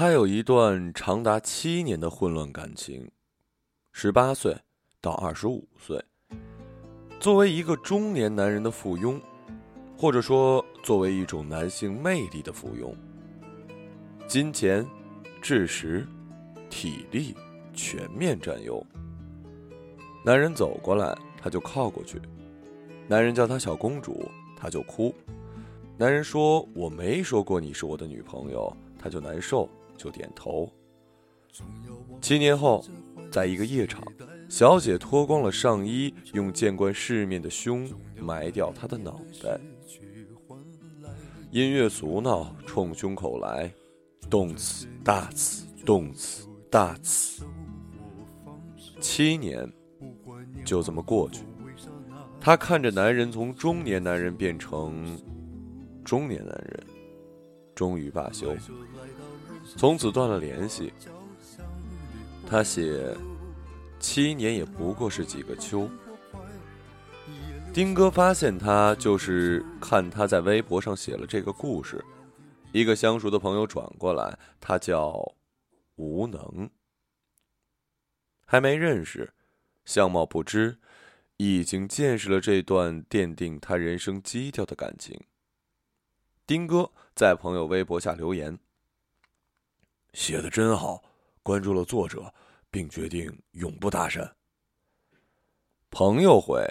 [0.00, 3.10] 他有一段长达七年的混乱感情，
[3.90, 4.56] 十八岁
[5.00, 6.00] 到二十五岁。
[7.18, 9.20] 作为一个中年男人的附庸，
[9.96, 12.94] 或者说作为一种男性魅力的附庸，
[14.28, 14.86] 金钱、
[15.42, 16.06] 知识、
[16.70, 17.34] 体力
[17.74, 18.80] 全面占优。
[20.24, 21.12] 男人走过来，
[21.42, 22.18] 他就靠过去；
[23.08, 25.12] 男人叫她小公主，她就哭；
[25.96, 29.68] 男人说我没说过你是我的女朋友，她就难受，
[29.98, 30.72] 就点头。
[32.22, 32.82] 七年后，
[33.30, 34.02] 在一个夜场。
[34.48, 37.86] 小姐脱光了上衣，用见惯世面的胸
[38.16, 39.60] 埋掉她的脑袋。
[41.50, 43.70] 音乐俗闹，冲胸口来，
[44.30, 47.44] 动词大词，动词大词。
[49.00, 49.70] 七年
[50.64, 51.44] 就这么过去，
[52.40, 55.18] 她看着男人从中年男人变成
[56.04, 56.86] 中年男人，
[57.74, 58.54] 终于罢休，
[59.76, 60.92] 从此断了联系。
[62.46, 63.16] 他写。
[64.00, 65.90] 七年也不过是几个秋。
[67.74, 72.04] 丁哥发现他，就是看他在微博上写了这个故事。
[72.70, 75.34] 一个相熟的朋友转过来，他叫
[75.96, 76.70] 无能，
[78.46, 79.34] 还没认识，
[79.84, 80.78] 相貌不知，
[81.38, 85.20] 已经见识了这段奠定他人生基调的感情。
[86.46, 88.56] 丁哥在朋友微博下留言
[90.12, 91.02] ：“写的真好，
[91.42, 92.32] 关注了作者。”
[92.70, 94.30] 并决定永不搭讪。
[95.88, 96.62] 朋友回：“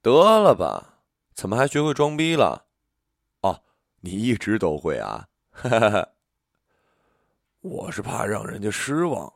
[0.00, 1.02] 得了吧，
[1.34, 2.64] 怎么还学会装逼了？
[3.42, 3.62] 哦，
[4.00, 6.08] 你一直都会啊！”哈哈哈。
[7.60, 9.30] 我是怕让人家失望。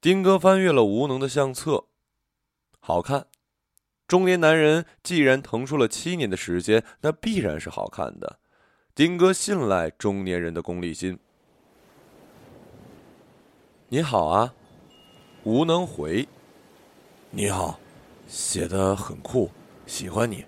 [0.00, 1.84] 丁哥翻阅了无能的相册，
[2.80, 3.28] 好看。
[4.08, 8.40] 中年男人既然腾出了七年的时间，那必然是好看的。
[8.96, 11.20] 丁哥信赖中年人的功利心。
[13.90, 14.52] 你好啊，
[15.44, 16.28] 无能回。
[17.30, 17.80] 你好，
[18.26, 19.50] 写的很酷，
[19.86, 20.44] 喜欢你。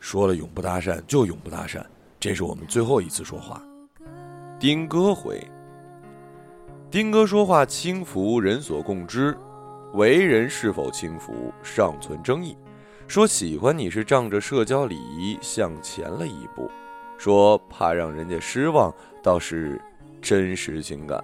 [0.00, 1.84] 说了永不搭讪就永不搭讪，
[2.18, 3.62] 这是我们最后一次说话。
[4.58, 5.46] 丁哥回。
[6.90, 9.36] 丁哥说话轻浮，人所共知。
[9.92, 12.56] 为人是否轻浮，尚存争议。
[13.06, 16.70] 说喜欢你是仗着社交礼仪向前了一步，
[17.18, 18.90] 说怕让人家失望，
[19.22, 19.78] 倒是
[20.22, 21.22] 真实情感。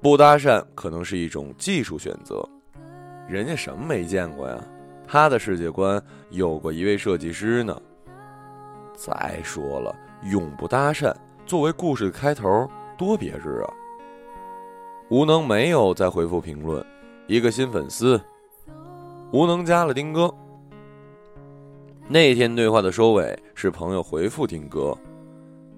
[0.00, 2.48] 不搭讪可能是一种技术选择，
[3.28, 4.62] 人家什么没见过呀？
[5.08, 7.80] 他的世界观有过一位设计师呢。
[8.96, 9.94] 再说了，
[10.30, 11.14] 永不搭讪
[11.44, 13.72] 作为故事的开头多别致啊！
[15.08, 16.84] 无能没有再回复评论，
[17.26, 18.20] 一个新粉丝，
[19.32, 20.32] 无能加了丁哥。
[22.08, 24.96] 那天对话的收尾是朋友回复丁哥：“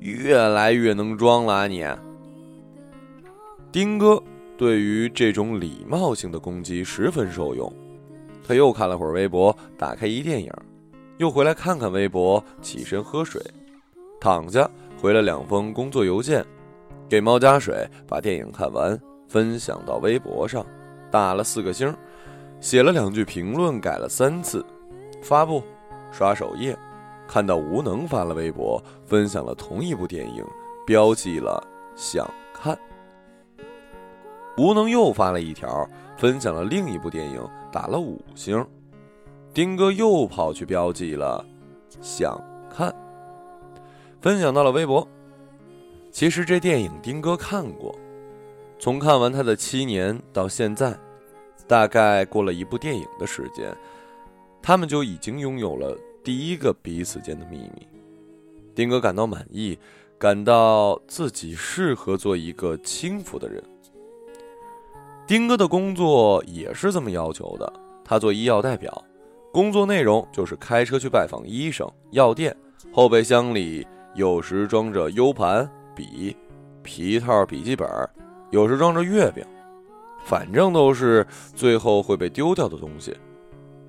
[0.00, 1.84] 越来越能装了啊你。”
[3.70, 4.22] 丁哥
[4.56, 7.70] 对于这种礼貌性的攻击十分受用，
[8.46, 10.50] 他又看了会儿微博，打开一电影，
[11.18, 13.42] 又回来看看微博，起身喝水，
[14.18, 14.68] 躺下
[15.00, 16.42] 回了两封工作邮件，
[17.10, 18.98] 给猫加水，把电影看完，
[19.28, 20.64] 分享到微博上，
[21.10, 21.94] 打了四个星，
[22.60, 24.64] 写了两句评论，改了三次，
[25.20, 25.62] 发布，
[26.10, 26.74] 刷首页，
[27.28, 30.42] 看到无能发了微博，分享了同一部电影，
[30.86, 31.62] 标记了
[31.94, 32.76] 想看。
[34.58, 38.66] 吴能又发了一条，分享了另一部电影，打了五星。
[39.54, 41.44] 丁哥又跑去标记了，
[42.00, 42.36] 想
[42.68, 42.92] 看，
[44.20, 45.06] 分享到了微博。
[46.10, 47.96] 其实这电影丁哥看过，
[48.80, 50.98] 从看完他的七年到现在，
[51.68, 53.72] 大概过了一部电影的时间，
[54.60, 57.86] 他们就已经拥有了第一个彼此间的秘密。
[58.74, 59.78] 丁哥感到满意，
[60.18, 63.62] 感到自己适合做一个轻浮的人。
[65.28, 67.70] 丁哥的工作也是这么要求的。
[68.02, 69.04] 他做医药代表，
[69.52, 72.56] 工作内容就是开车去拜访医生、药店，
[72.94, 76.34] 后备箱里有时装着 U 盘、笔、
[76.82, 77.86] 皮套、笔记本，
[78.52, 79.44] 有时装着月饼，
[80.24, 83.14] 反正都是最后会被丢掉的东西。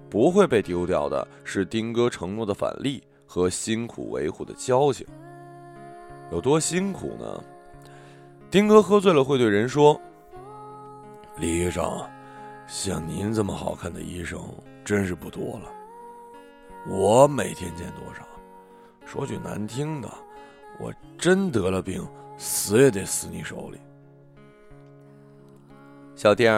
[0.09, 5.07] 不会被丢掉的是丁哥承诺的返利和辛苦维护的交情。
[6.33, 7.41] 有多辛苦呢？
[8.51, 9.97] 丁哥喝醉了会对人说。
[11.39, 12.05] 李医生，
[12.67, 14.37] 像您这么好看的医生
[14.83, 15.71] 真是不多了。
[16.85, 18.27] 我每天见多少？
[19.05, 20.09] 说句难听的，
[20.79, 22.05] 我真得了病，
[22.37, 23.79] 死也得死你手里。
[26.13, 26.51] 小丁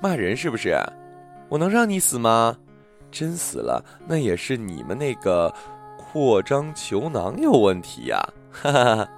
[0.00, 0.78] 骂人是不是？
[1.48, 2.56] 我能让你死吗？
[3.10, 5.52] 真死了，那也是你们那个
[5.96, 8.20] 扩张球囊有问题呀！
[8.52, 9.08] 哈哈哈。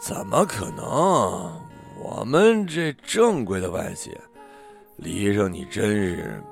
[0.00, 1.67] 怎么可能？
[2.00, 4.16] 我们这正规的外企，
[4.96, 6.42] 李医生，你真是……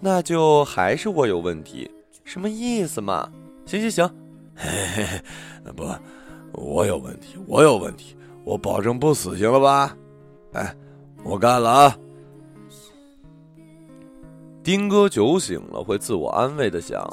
[0.00, 1.90] 那就还是我有问题，
[2.24, 3.30] 什么意思嘛？
[3.64, 4.08] 行行行，
[4.56, 5.22] 嘿嘿，
[5.72, 5.84] 不，
[6.52, 9.96] 我有问题，我有问题，我保证不死，行了吧？
[10.52, 10.74] 哎，
[11.24, 11.98] 我干了啊！
[14.62, 17.08] 丁哥酒醒了，会自我安慰的想：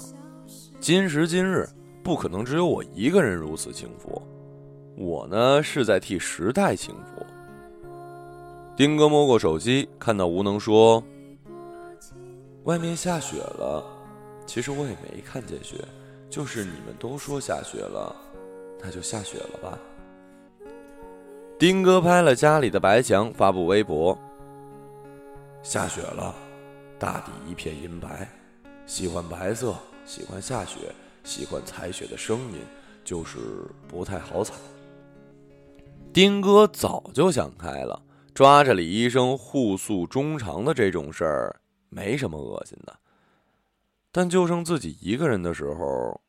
[0.79, 1.67] 今时今日，
[2.03, 4.21] 不可能只有我一个人如此幸福。
[4.95, 7.25] 我呢，是在替时代幸福。
[8.77, 11.03] 丁哥摸过手机，看到吴能说
[12.63, 13.83] ：“外面下雪了。”
[14.47, 15.83] 其实我也没看见雪，
[16.29, 18.15] 就是你们都说下雪了，
[18.81, 19.77] 那就下雪了吧。
[21.57, 24.17] 丁哥拍了家里的白墙，发布微博
[25.63, 26.35] ：“下雪了，
[26.99, 28.29] 大地一片银白。
[28.85, 29.73] 喜欢白色，
[30.05, 30.77] 喜欢下雪，
[31.23, 32.59] 喜欢踩雪的声音，
[33.03, 33.37] 就是
[33.87, 34.53] 不太好踩。”
[36.15, 38.01] 丁哥早就想开了，
[38.33, 41.59] 抓着李医生互诉衷肠的这种事儿
[41.89, 42.97] 没什么恶心的。
[44.13, 46.21] 但就剩自己一个人的时候，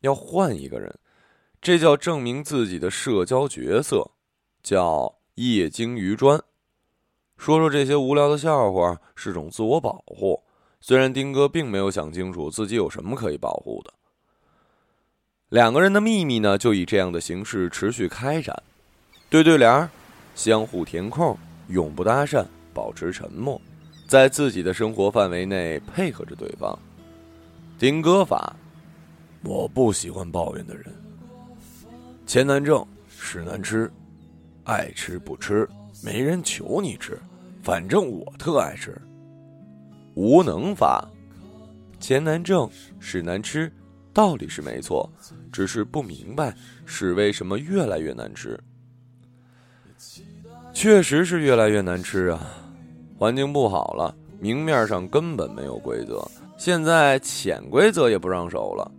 [0.00, 0.98] 要换一个人，
[1.60, 4.12] 这叫证明自己的社交角色，
[4.62, 6.42] 叫业精于专。
[7.36, 10.42] 说说这些无聊的笑话是种自我保护。
[10.80, 13.92] 虽然丁哥并没有想清楚自己有什么可以保护的。
[15.50, 18.62] 两个人的秘密呢，就以这样的形式持续开展。
[19.30, 19.88] 对对联，
[20.34, 21.38] 相互填空，
[21.68, 22.44] 永不搭讪，
[22.74, 23.62] 保持沉默，
[24.08, 26.76] 在自己的生活范围内配合着对方。
[27.78, 28.56] 丁哥法，
[29.44, 30.86] 我不喜欢抱怨的人。
[32.26, 33.88] 钱难挣，屎难吃，
[34.64, 35.68] 爱吃不吃，
[36.02, 37.16] 没人求你吃，
[37.62, 39.00] 反正我特爱吃。
[40.14, 41.08] 无能法，
[42.00, 42.68] 钱难挣，
[42.98, 43.72] 屎难吃，
[44.12, 45.08] 道理是没错，
[45.52, 46.52] 只是不明白
[46.84, 48.58] 屎为什么越来越难吃。
[50.72, 52.40] 确实是越来越难吃啊！
[53.18, 56.26] 环境不好了，明面上根本没有规则，
[56.56, 58.90] 现在潜规则也不让守了。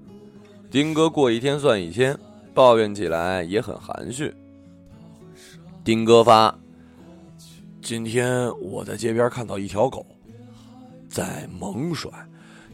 [0.69, 2.18] 丁哥过一天算一天，
[2.53, 4.33] 抱怨起来也很含蓄。
[5.83, 6.56] 丁哥发：
[7.81, 10.06] 今天我在街边看到一条狗，
[11.09, 12.12] 在猛甩，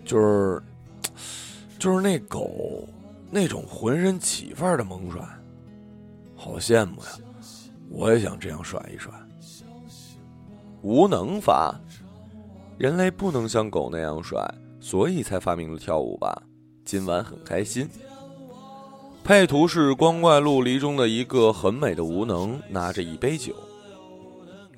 [0.04, 0.62] 就是
[1.80, 2.86] 就是那狗
[3.32, 5.22] 那种浑身起范儿的猛甩，
[6.36, 7.08] 好羡慕呀！
[7.89, 9.12] 我也想这样甩一甩。
[10.81, 11.80] 无能法，
[12.78, 14.39] 人类不能像狗那样甩，
[14.80, 16.44] 所以才发明了跳舞吧。
[16.86, 17.89] 今晚很开心。
[19.24, 23.54] 配图是光怪陆离中的一个很美的无能，拿着一杯酒。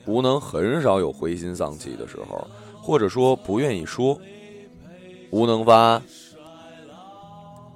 [0.06, 2.48] 无能很少有灰心丧气的时候，
[2.82, 4.20] 或者说不愿意说。
[5.30, 6.02] 无能发，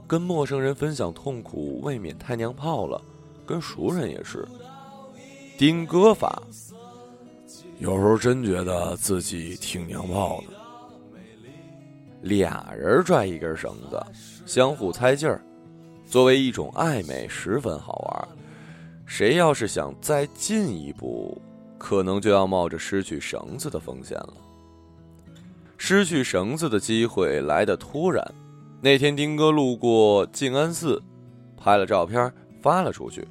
[0.08, 3.00] 跟陌生人分享痛苦，未免太娘炮了。
[3.46, 4.48] 跟熟人也是。
[5.56, 6.42] 丁哥发，
[7.78, 10.54] 有时候真觉得自己挺娘炮的。
[12.22, 14.04] 俩人拽一根绳子，
[14.46, 15.44] 相互猜劲儿，
[16.06, 18.28] 作为一种暧昧，十分好玩。
[19.06, 21.40] 谁要是想再进一步，
[21.78, 24.34] 可能就要冒着失去绳子的风险了。
[25.78, 28.26] 失去绳子的机会来得突然。
[28.82, 31.02] 那天丁哥路过静安寺，
[31.56, 33.28] 拍了照片发了出去。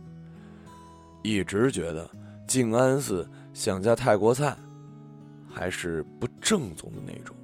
[1.23, 2.09] 一直觉得
[2.47, 4.57] 静安寺像家泰国菜，
[5.49, 7.35] 还是不正宗的那种。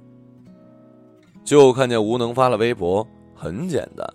[1.43, 4.07] 就看见吴能发了微博，很简单，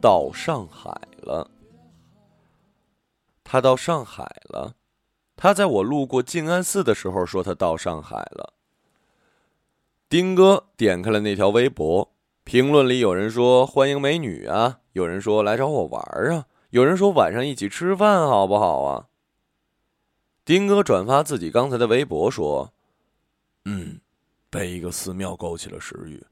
[0.00, 1.48] 到上海了。
[3.44, 4.74] 他到上海了。
[5.36, 8.54] 他在我路过静安寺的时候说他到上海了。
[10.08, 12.12] 丁哥点开了那条微博，
[12.44, 16.02] 评论里有人说欢迎美女啊，有人说来找我玩
[16.32, 16.46] 啊。
[16.72, 19.06] 有人说晚上一起吃饭好不好啊？
[20.42, 22.72] 丁哥转发自己刚才的微博说
[23.66, 24.00] ：“嗯，
[24.48, 26.24] 被一个寺庙勾起了食欲，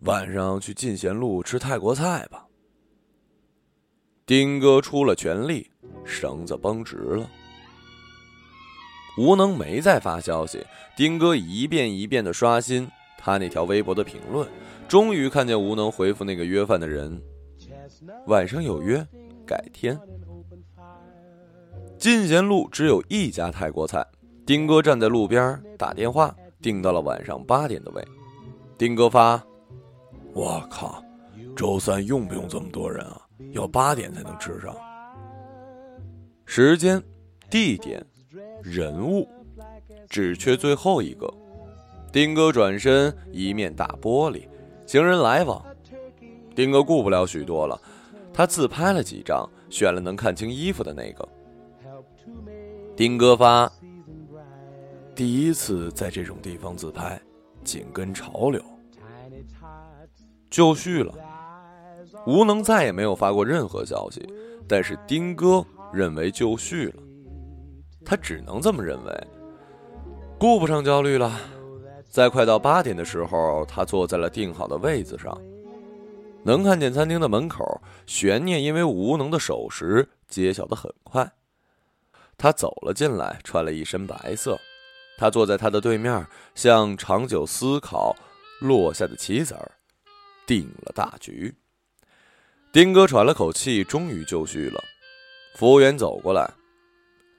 [0.00, 2.46] 晚上去进贤路吃泰国菜吧。”
[4.24, 5.70] 丁哥出了全力，
[6.02, 7.30] 绳子绷直了。
[9.18, 10.64] 吴能没再发消息，
[10.96, 14.48] 丁哥一遍一遍的刷新他那条微博的评论，
[14.88, 17.22] 终于看见吴能回复那个约饭的人
[18.28, 19.06] ：“晚上有约。”
[19.46, 19.98] 改天，
[21.98, 24.06] 进贤路只有一家泰国菜。
[24.46, 28.04] 丁哥站在路边打电话订到了晚上八点的位。
[28.76, 29.42] 丁哥发
[30.34, 31.02] ：“我靠，
[31.56, 33.20] 周三用不用这么多人啊？
[33.52, 34.74] 要八点才能吃上。”
[36.44, 37.02] 时间、
[37.48, 38.04] 地点、
[38.62, 39.26] 人物，
[40.10, 41.32] 只缺最后一个。
[42.12, 44.46] 丁哥转身，一面大玻璃，
[44.86, 45.64] 行人来往。
[46.54, 47.80] 丁哥顾不了许多了。
[48.34, 51.26] 他自拍了几张，选了能看清衣服的那个。
[52.96, 53.70] 丁哥发，
[55.14, 57.20] 第一次在这种地方自拍，
[57.62, 58.60] 紧跟潮流，
[60.50, 61.14] 就绪了。
[62.26, 64.26] 吴能再也没有发过任何消息，
[64.66, 67.02] 但是丁哥认为就绪了，
[68.04, 69.26] 他只能这么认为，
[70.38, 71.38] 顾不上焦虑了。
[72.08, 75.36] 在快到八点的时候，他坐在了定好的位子上，
[76.44, 81.32] 能看见餐厅的门口悬念，因为无能的守时揭晓的很快。
[82.36, 84.58] 他走了进来，穿了一身白色。
[85.16, 88.14] 他坐在他的对面，像长久思考
[88.60, 89.72] 落下的棋子儿，
[90.46, 91.54] 定了大局。
[92.72, 94.82] 丁哥喘了口气，终于就绪了。
[95.54, 96.52] 服务员走过来：“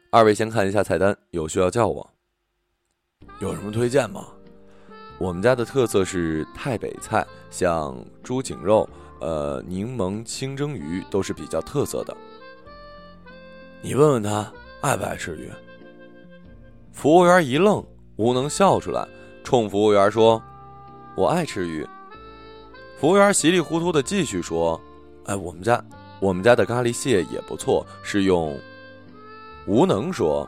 [0.10, 2.10] 二位先看一下菜单，有需要叫我。
[3.40, 4.26] 有什么推荐吗？”
[5.20, 8.86] 我们家的特色是太北菜，像猪颈肉、
[9.22, 12.14] 呃柠檬清蒸鱼都是比较特色的。
[13.82, 15.50] 你问问他爱不爱吃鱼。
[16.92, 17.82] 服务员一愣，
[18.18, 19.08] 无能笑出来，
[19.42, 20.44] 冲服务员说
[21.16, 21.88] ：“我爱吃鱼。”
[23.00, 24.78] 服务员稀里糊涂的继续说
[25.24, 25.82] ：“哎，我们家
[26.20, 28.60] 我们家的咖喱蟹也不错，是用。”
[29.66, 30.46] 无能说：“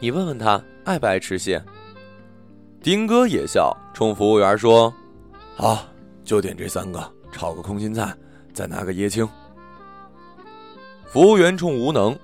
[0.00, 1.62] 你问问他爱不爱吃蟹。”
[2.82, 4.90] 丁哥也笑，冲服务员说
[5.60, 5.84] ：“好，
[6.24, 6.98] 就点这三个，
[7.30, 8.16] 炒个空心菜，
[8.54, 9.28] 再拿个椰青。”
[11.04, 12.18] 服务员冲吴能：“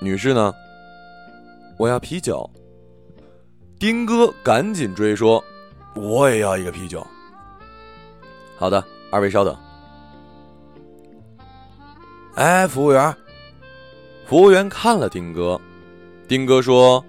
[0.00, 0.54] 女士呢？
[1.76, 2.48] 我要啤酒。”
[3.76, 5.42] 丁哥赶紧追说
[5.96, 7.04] ：“我也要一个啤酒。”
[8.56, 9.56] 好的，二位稍等。
[12.36, 13.12] 哎，服务员。
[14.26, 15.60] 服务员看了丁哥，
[16.28, 17.04] 丁哥说：“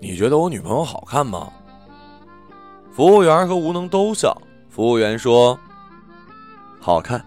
[0.00, 1.52] 你觉得我女朋友好看吗？”
[2.96, 4.34] 服务员和吴能都笑。
[4.76, 5.58] 服务员说
[6.78, 7.24] ：“好看。”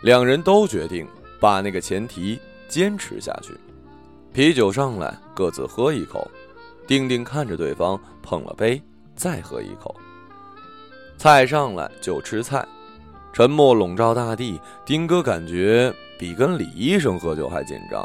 [0.00, 1.06] 两人都决定
[1.38, 3.54] 把那个前提坚持下去。
[4.32, 6.26] 啤酒上来，各自喝一口。
[6.86, 8.82] 丁丁看着对方，碰了杯，
[9.14, 9.94] 再喝一口。
[11.18, 12.66] 菜上来就吃菜，
[13.34, 14.58] 沉默笼罩大地。
[14.86, 18.02] 丁哥感觉比跟李医生喝酒还紧张。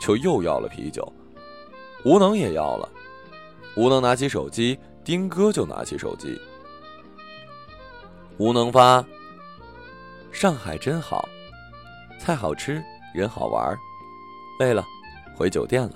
[0.00, 1.12] 就又要了啤酒，
[2.04, 2.88] 吴能也要了。
[3.76, 6.40] 吴能拿起手机，丁哥就拿起手机。
[8.38, 9.04] 吴能发：
[10.30, 11.28] 上海真好，
[12.18, 12.82] 菜好吃，
[13.14, 13.76] 人好玩。
[14.58, 14.84] 累了，
[15.36, 15.92] 回酒店了。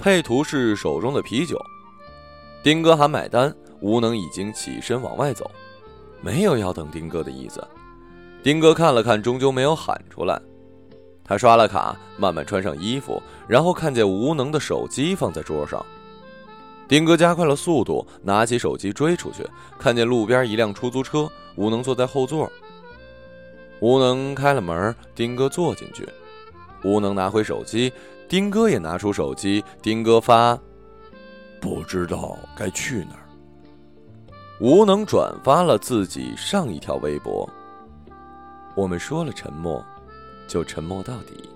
[0.00, 1.56] 配图是手中的啤酒。
[2.62, 5.50] 丁哥喊买单，吴能已经起身往外走，
[6.20, 7.62] 没有要等丁哥的意思。
[8.42, 10.40] 丁哥看了看，终究没有喊出来。
[11.24, 15.84] 他刷了卡，慢慢穿上衣服，然后看见无能的手机放在桌上。
[16.86, 19.42] 丁哥加快了速度，拿起手机追出去，
[19.78, 21.26] 看见路边一辆出租车，
[21.56, 22.50] 无能坐在后座。
[23.80, 26.06] 无能开了门，丁哥坐进去。
[26.84, 27.90] 无能拿回手机，
[28.28, 29.64] 丁哥也拿出手机。
[29.80, 30.58] 丁哥发
[31.58, 33.24] ：“不知道该去哪儿。”
[34.60, 37.48] 无能转发了自己上一条微博。
[38.74, 39.82] 我们说了沉默。
[40.46, 41.48] 就沉默到底。